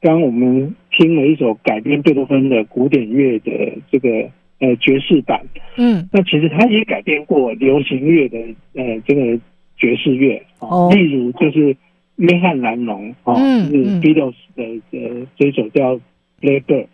[0.00, 3.50] 刚我们听了一首改编贝多芬的古典乐的
[3.90, 5.44] 这个呃爵士版。
[5.76, 6.08] 嗯。
[6.12, 8.38] 那其实他也改编过流行乐的
[8.74, 9.36] 呃这个
[9.76, 11.76] 爵士乐啊，例如就是。
[12.16, 15.96] 约翰·兰农哦，是 Beatles 的呃这首叫
[16.40, 16.86] 《Blackbird》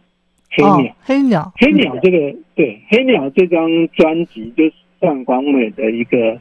[0.50, 6.40] 黑鸟，黑鸟，黑鸟这个对黑鸟这张专辑就是上广美的一个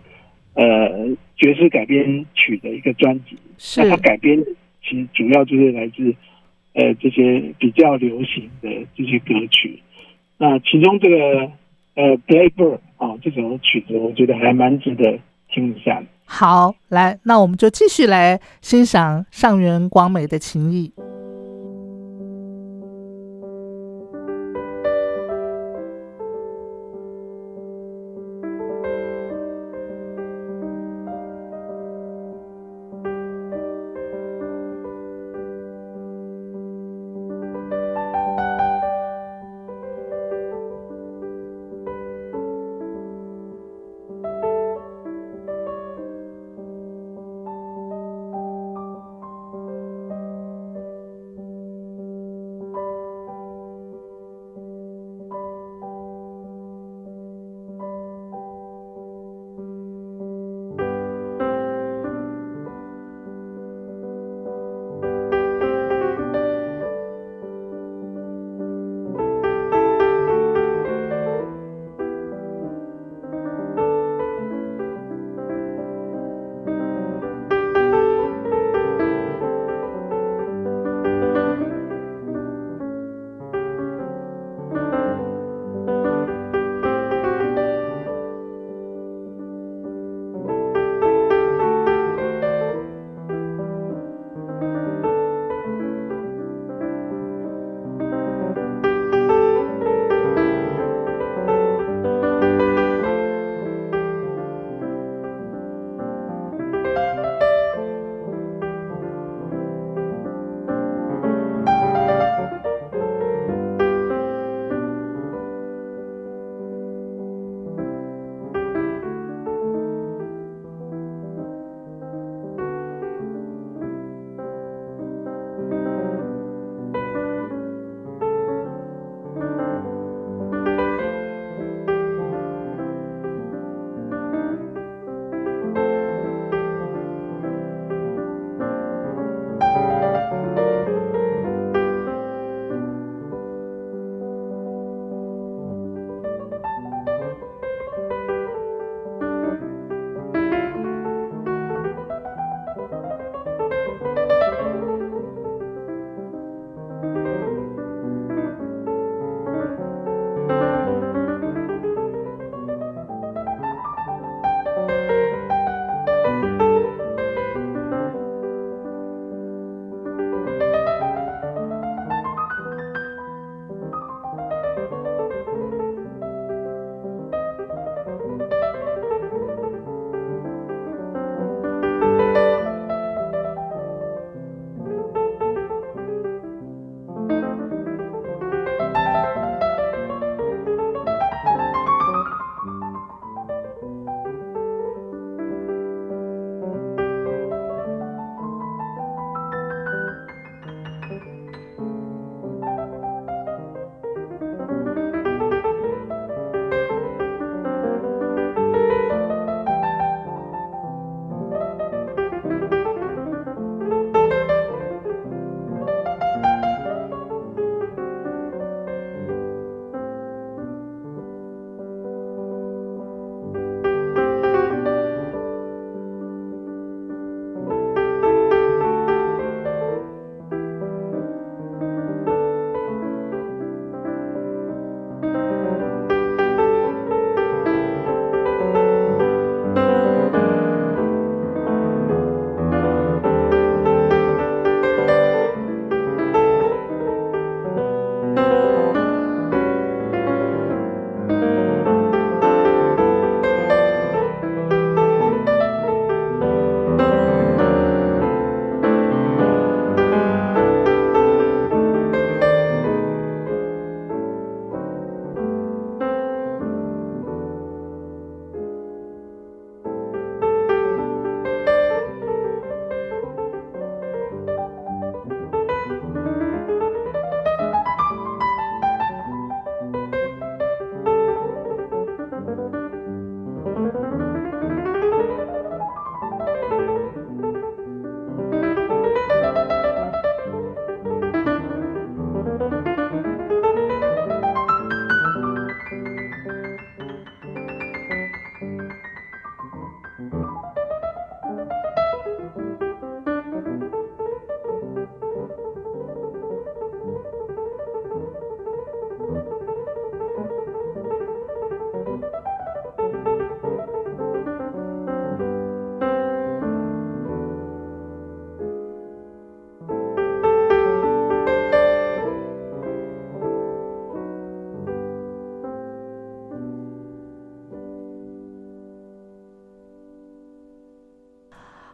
[0.53, 3.89] 呃爵士改编曲的一个专辑，是。
[3.89, 4.41] 它改编
[4.83, 6.15] 其实主要就是来自
[6.73, 9.79] 呃这些比较流行的这些歌曲，
[10.37, 11.51] 那其中这个
[11.95, 15.19] 呃《Blackbird》啊这首曲子，我觉得还蛮值得
[15.51, 16.05] 听一下的。
[16.29, 20.93] 好，来，那我们就继续来欣赏上元广美的情谊。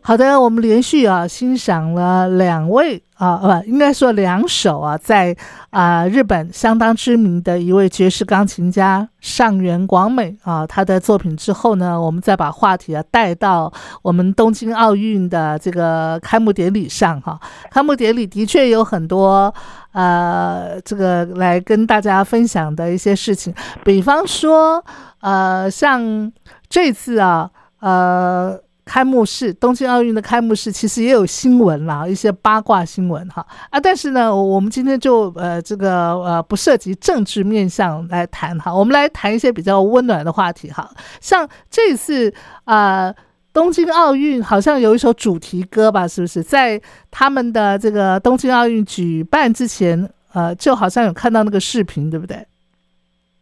[0.05, 5.33] 好的，我们连续啊欣赏了两位啊，不，应该说两首啊，在
[5.69, 17.39] 啊日本相当知名的一位爵士钢琴家上原广美啊他的作品之后呢，我们再把话题啊带到我们东京奥运的这个开幕典礼上哈。
[17.71, 19.53] 开幕典礼的确有很多
[19.93, 24.83] 呃这个来跟大家分享的一些事情，比方说
[25.21, 26.29] 呃像
[26.67, 27.49] 这次啊
[27.79, 28.59] 呃。
[28.85, 40.89] 开幕式，东京奥运的开幕式其实也有新闻啦，一些八卦新闻哈啊，但是呢，我们今天就呃这个呃不涉及政治面向来谈哈，我们来谈一些比较温暖的话题哈，
[41.21, 42.33] 像这次
[42.65, 43.13] 啊
[43.53, 52.37] 东京奥运好像有一首主题歌吧，是不是在他们的这个东京奥运举办之前，呃，就好像有看到那个视频，对不对？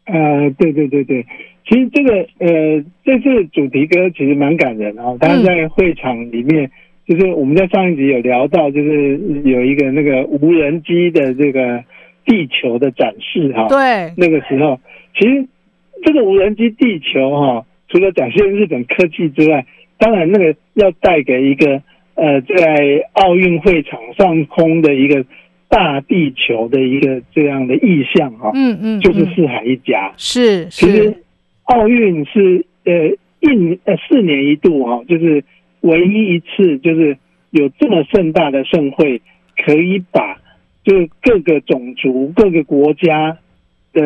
[0.06, 1.26] 呃，对对对对。
[1.72, 5.16] 其实这个呃，这次主题歌其实蛮感人啊。
[5.22, 6.70] 当然在会场里面，
[7.08, 11.82] 就是我们在上一集有聊到，就是有一个那个无人机的这个
[12.26, 13.70] 地球的展示哈。
[13.70, 14.12] 对。
[14.18, 14.82] 那个时候，
[15.18, 15.48] 其实
[16.04, 19.66] 这个无人机地球哈，除了展现日本科技之外，
[19.98, 21.82] 当然那个要带给一个
[22.16, 25.24] 呃，在奥运会场上空的一个
[25.70, 28.52] 大地球的一个这样的意象哈。
[28.56, 29.00] 嗯嗯。
[29.00, 30.12] 就是四海一家。
[30.18, 30.66] 是。
[30.66, 31.16] 其实。
[31.72, 32.92] 奥运是呃
[33.40, 35.42] 一呃四年一度哈，就是
[35.80, 37.18] 唯一一次，就是
[37.50, 39.22] 有这么盛大的盛会，
[39.56, 40.38] 可以把
[40.84, 43.38] 就是各个种族、各个国家
[43.94, 44.02] 的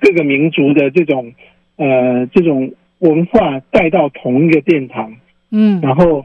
[0.00, 1.32] 各个民族的这种
[1.76, 5.14] 呃这种文化带到同一个殿堂，
[5.52, 6.24] 嗯，然后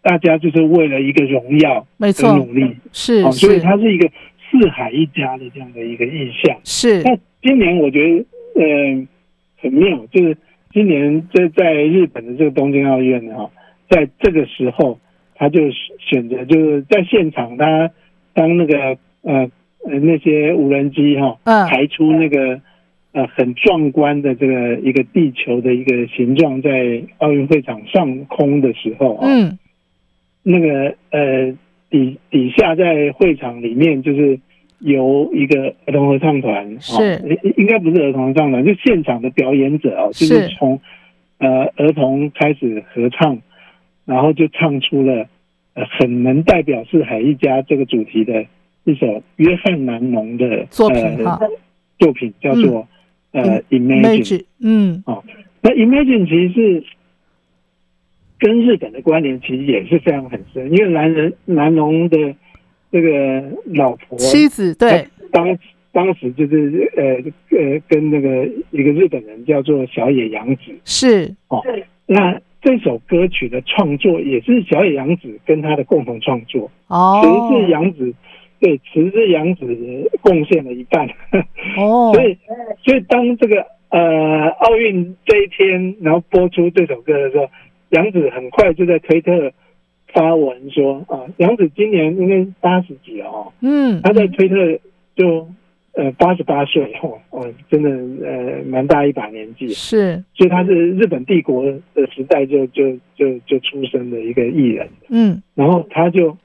[0.00, 2.76] 大家就是为了一个荣耀，没错，努力。
[2.92, 4.08] 是，所以它是一个
[4.48, 6.56] 四海一家的这样的一个意象。
[6.62, 8.24] 是，那今年我觉得
[8.54, 9.06] 呃。
[9.60, 10.36] 很妙，就是
[10.72, 13.50] 今年在在日本的这个东京奥运哈，
[13.88, 14.98] 在这个时候，
[15.34, 17.90] 他就选择就是在现场，他
[18.32, 19.50] 当那个呃
[19.84, 22.60] 呃那些无人机哈，排出那个
[23.12, 29.58] 呃很壮观的这个一个地球的一个形状在奥运会场上空的时候，嗯，
[30.42, 31.52] 那个呃
[31.90, 34.38] 底底下在会场里面就是。
[34.80, 37.38] 由一个儿童合唱团是。
[37.56, 40.80] 应该不是儿童合唱团，就现场的表演者哦，就是从
[41.38, 43.38] 呃儿童开始合唱，
[44.04, 45.26] 然后就唱出了
[45.74, 48.46] 呃很能代表是海一家这个主题的
[48.84, 51.38] 一首约翰南农的作品哈，
[51.98, 52.88] 作品叫做
[53.32, 55.22] 呃 Imagine，嗯，哦，
[55.60, 56.84] 那 Imagine 其实是
[58.38, 62.34] 跟日本的关联其实也是非常很深，因为南人南农的。
[62.92, 65.56] 这个老婆妻子对，当
[65.92, 67.04] 当时就是呃
[67.56, 70.62] 呃跟那个一个日本人叫做小野洋子。
[70.84, 71.34] 是。
[71.48, 71.62] 哦，
[72.06, 76.70] 那这首歌曲的创作也是小野洋子跟他的共同创作。
[76.88, 78.12] 哦，词是洋子
[78.58, 81.08] 对词是洋子贡献了一半。
[81.78, 82.36] 哦， 所以
[82.84, 87.48] 所以当这个呃奥运这一天然后播出这首歌的时候，
[87.90, 89.52] 杨子很快就在推特。
[90.12, 93.52] 发文说啊，杨子今年应该八十几了哦。
[93.60, 94.54] 嗯，他在推特
[95.16, 95.48] 就
[95.92, 97.90] 呃八十八岁哦，哦，真的
[98.26, 99.68] 呃蛮大一把年纪。
[99.68, 104.88] 是，所以他是日本帝国的时代就就就就出生的一个艺人。
[105.08, 106.36] 嗯，然后他就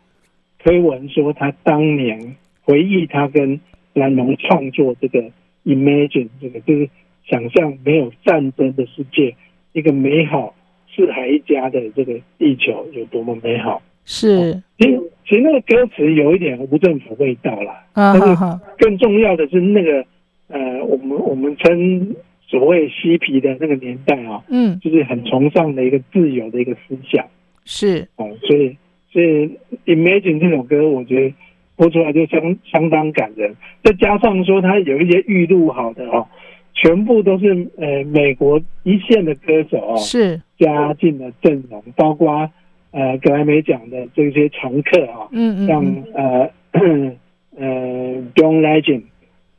[0.60, 3.60] 推文说，他当年回忆他跟
[3.94, 5.24] 蓝龙创作这个
[5.66, 6.90] Imagine 这个，就是
[7.26, 9.36] 想象没有战争的世界，
[9.74, 10.54] 一个美好。
[10.96, 13.82] 四海一家的这个地球有多么美好？
[14.06, 17.84] 是，其实其实那个歌词有一点无政府味道啦。
[17.94, 18.36] 但是
[18.78, 20.06] 更重要的是那个
[20.48, 22.16] 呃，我们我们称
[22.48, 27.26] 所谓嬉皮的那个年代啊，嗯，就是很崇尚的一个自由的一个思想。
[27.66, 28.78] 是哦，所以
[29.12, 29.50] 所以
[29.86, 31.34] Imagine 这首歌，我觉得
[31.76, 33.56] 播出来就相相当感人。
[33.84, 36.28] 再加上说它有一些预录好的哦。
[36.76, 40.42] 全部都是呃美国一线的歌手哦，是。
[40.58, 42.50] 加进了阵容，包括
[42.92, 46.52] 呃格莱美奖的这些常客啊，嗯嗯，像呃
[47.58, 49.04] 呃 John Legend，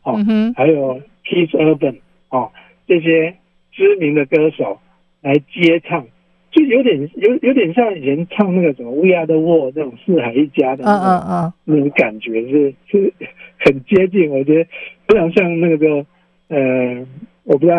[0.03, 0.17] 哦，
[0.55, 1.97] 还有 Keith Urban
[2.31, 2.51] 哦，
[2.87, 3.35] 这些
[3.73, 4.79] 知名的歌手
[5.21, 6.07] 来接唱，
[6.51, 11.53] 就有点有有点像以前唱那个什么 We Are the World 那种四海一家的嗯嗯嗯。
[11.65, 13.13] 那种感觉是是
[13.59, 14.71] 很接近，我觉得
[15.09, 16.07] 非常像那个个。
[16.49, 17.07] 呃，
[17.45, 17.77] 我不知道，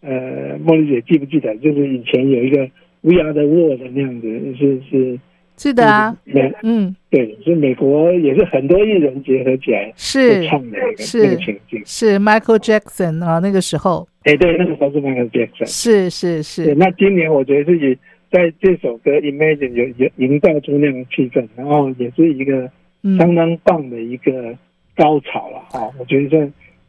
[0.00, 2.68] 呃，茉莉姐记不记得，就是以前有一个
[3.00, 5.18] We Are the World 那样子，是是
[5.56, 17.98] 是的啊，美嗯，对，是美国也是很多艺人结合起来是唱的那个那个情境，是 Michael Jackson 啊，那个时候，哎，对，那个时候是 Michael Jackson，是是是，那今年我觉得自己
[18.30, 22.70] 在这首歌《Imagine》有有营造出那种气氛，然后也是一个
[23.18, 24.54] 相嗯，当棒的一个
[24.94, 25.90] 高潮了啊！
[25.98, 26.38] 我觉得这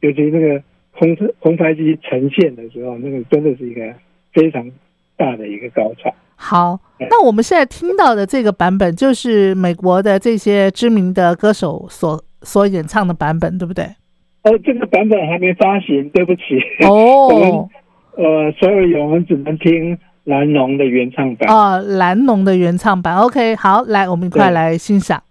[0.02, 0.62] 尤其那个
[1.00, 3.82] 空空拍机呈现的时候，那个真的是一个
[4.34, 4.70] 非常
[5.16, 6.14] 大的一个高潮。
[6.36, 13.86] 好，哎那我们现在听到的这个版本，就是美国的这些知名的歌手所所演唱的版本，对不对？
[14.44, 16.42] 哦，这个版本还没发行，对不起。
[16.88, 17.70] 我们哦，
[18.16, 21.54] 呃，sorry，我们只能听蓝龙的原唱版。
[21.54, 25.22] 啊，蓝龙的原唱版，OK，好，来，我们一块来欣赏。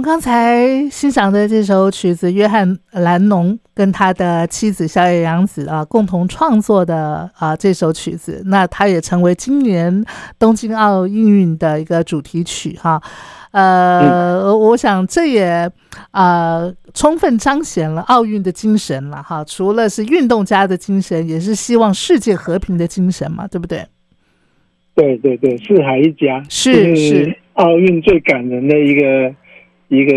[0.00, 10.02] 们刚才欣赏的这首曲子，约翰·兰农跟他的妻子小野洋子啊共同创作的啊这首曲子，那它也成为今年
[10.38, 13.00] 东京奥运的一个主题曲哈。
[13.50, 15.70] 呃，我想这也
[16.12, 19.44] 啊、充分彰显了奥运的精神了哈。
[19.44, 23.84] 除了是运动家的精神，也是希望世界和平的精神嘛，对不对？
[24.94, 29.34] 对对对，四海一家是是奥运最感人的一个
[29.90, 30.12] 一个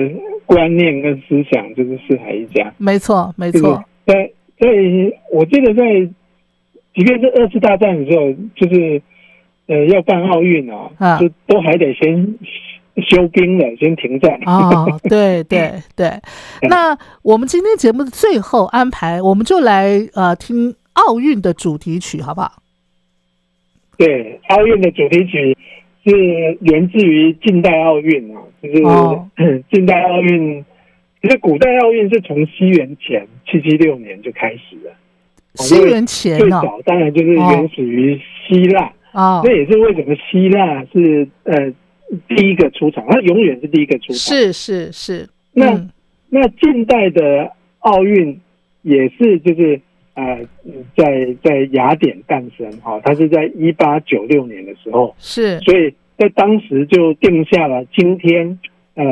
[0.45, 2.73] 观念跟思想，就是四海一家。
[2.77, 4.13] 没错，没就是错，在
[4.59, 4.67] 在，
[5.31, 5.83] 我记得在，
[6.93, 9.01] 即便是二次大战的时候，就是
[9.67, 12.37] 呃要办奥运哦，啊就都还得先
[13.07, 14.39] 休兵了，先停战。
[14.45, 16.11] 哦，对对对，
[16.69, 22.61] 那我们今天节目的最后安排，我们就来呃听奥运的主题曲，好不好？
[23.97, 25.57] 对，奥运的主题曲
[26.05, 29.29] 是源自于近代奥运啊，就是、哦。
[29.71, 30.63] 近代奥运。
[31.21, 34.93] 其实古代奥运是从西元前七七六年就开始了，
[35.55, 38.91] 西元前最哦，早当然就是原始于希腊。
[39.13, 39.41] 哦。
[39.41, 41.71] 这，也是为什么希腊是呃
[42.27, 44.15] 第一个出场，它永远是第一个出场。
[44.15, 45.89] 是是是，那嗯。
[46.27, 47.49] 那近代的
[47.79, 48.37] 奥运
[48.81, 49.79] 也是就是
[50.15, 50.41] 呃
[50.97, 55.57] 在在雅典诞生哈、它是在一八九六年的时候，是。
[55.59, 58.59] 所以在当时就定下了今天
[58.95, 59.05] 呃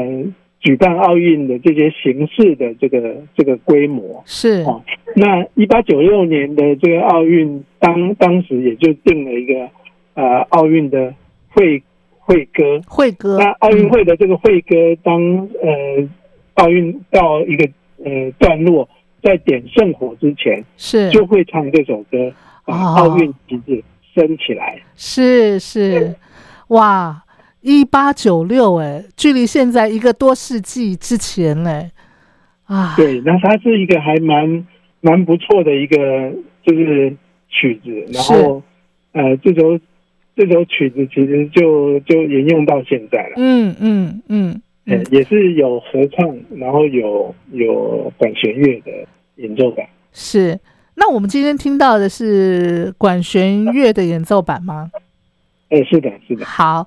[0.59, 4.23] 举办奥运的这些形式的这个这个规模。
[4.25, 4.61] 是。
[4.63, 4.81] 哦，
[5.15, 9.69] 那一八九六年的这个奥运当当时也就定了一个
[10.13, 11.13] 呃奥运的
[11.49, 11.81] 会
[12.19, 15.19] 会歌，会歌，那奥运会的这个会歌当
[15.61, 16.09] 呃
[16.53, 17.67] 奥运到一个
[18.05, 18.87] 呃段落，
[19.23, 21.09] 在点圣火之前，是。
[21.09, 22.31] 就会唱这首歌，
[22.65, 22.95] 把哦。
[22.97, 23.83] 奥运旗帜
[24.13, 24.79] 升起来。
[24.95, 26.15] 是是，
[26.71, 27.23] 哇，
[27.59, 31.91] 一八九六，哎，距离现在一个多世纪之前嘞，
[32.65, 34.65] 啊，对，那它是一个还蛮
[35.01, 35.97] 蛮不错的一个
[36.65, 37.13] 就是
[37.49, 38.63] 曲子，然后
[39.11, 39.77] 呃这首
[40.35, 43.33] 这首曲子其实就就沿用到现在了。
[43.35, 48.91] 嗯嗯嗯呃嗯，也是有合唱，然后有有管弦乐的
[49.35, 49.85] 演奏版。
[50.13, 50.57] 是。
[50.95, 54.89] 那我们今天听到的是管弦乐的演奏版吗？
[55.71, 56.85] 哎，是的，是的，好，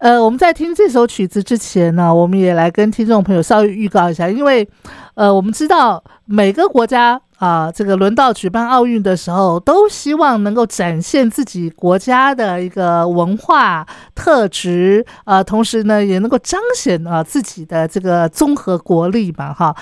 [0.00, 4.68] 呃，我们在听这首曲子之前呢，我们也来跟听众朋友稍微预告一下，因为
[5.14, 19.74] 呃，我们知道每个国家啊、这个轮到举办奥运的时候，都希望能够展现自己国家的一个文化特质，呃，同时呢，也能够彰显啊、自己的这个综合国力嘛，哈。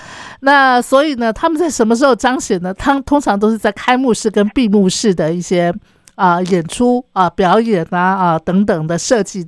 [0.42, 2.72] 那所以呢，他们在什么时候彰显呢？
[2.72, 5.74] 他通常都是在开幕式跟闭幕式的一些。
[6.16, 9.46] 啊、演出啊、表演啊啊、等等的设计，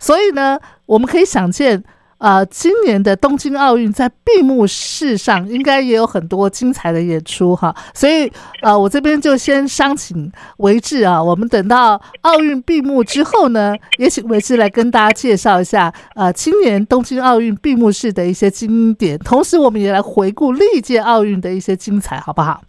[0.00, 1.82] 所以呢，我们可以想见，
[2.18, 7.74] 呃，今年的东京奥运在闭幕式上应该也有很多精彩的演出哈。
[7.92, 22.62] 所以呃，我这边就先商请维志啊，我们等到奥运闭幕之后呢，也请维志来跟大家介绍一下呃今年东京奥运闭幕式的一些经典，同时我们也来回顾历届奥运的一些精彩，好不好？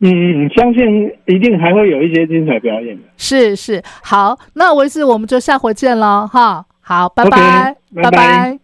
[0.00, 3.02] 嗯嗯相信一定还会有一些精彩表演的。
[3.16, 3.82] 是是。
[4.02, 6.64] 好那为止我们就下回见喽哈。
[6.80, 7.76] 好拜拜。
[7.94, 8.58] 拜拜。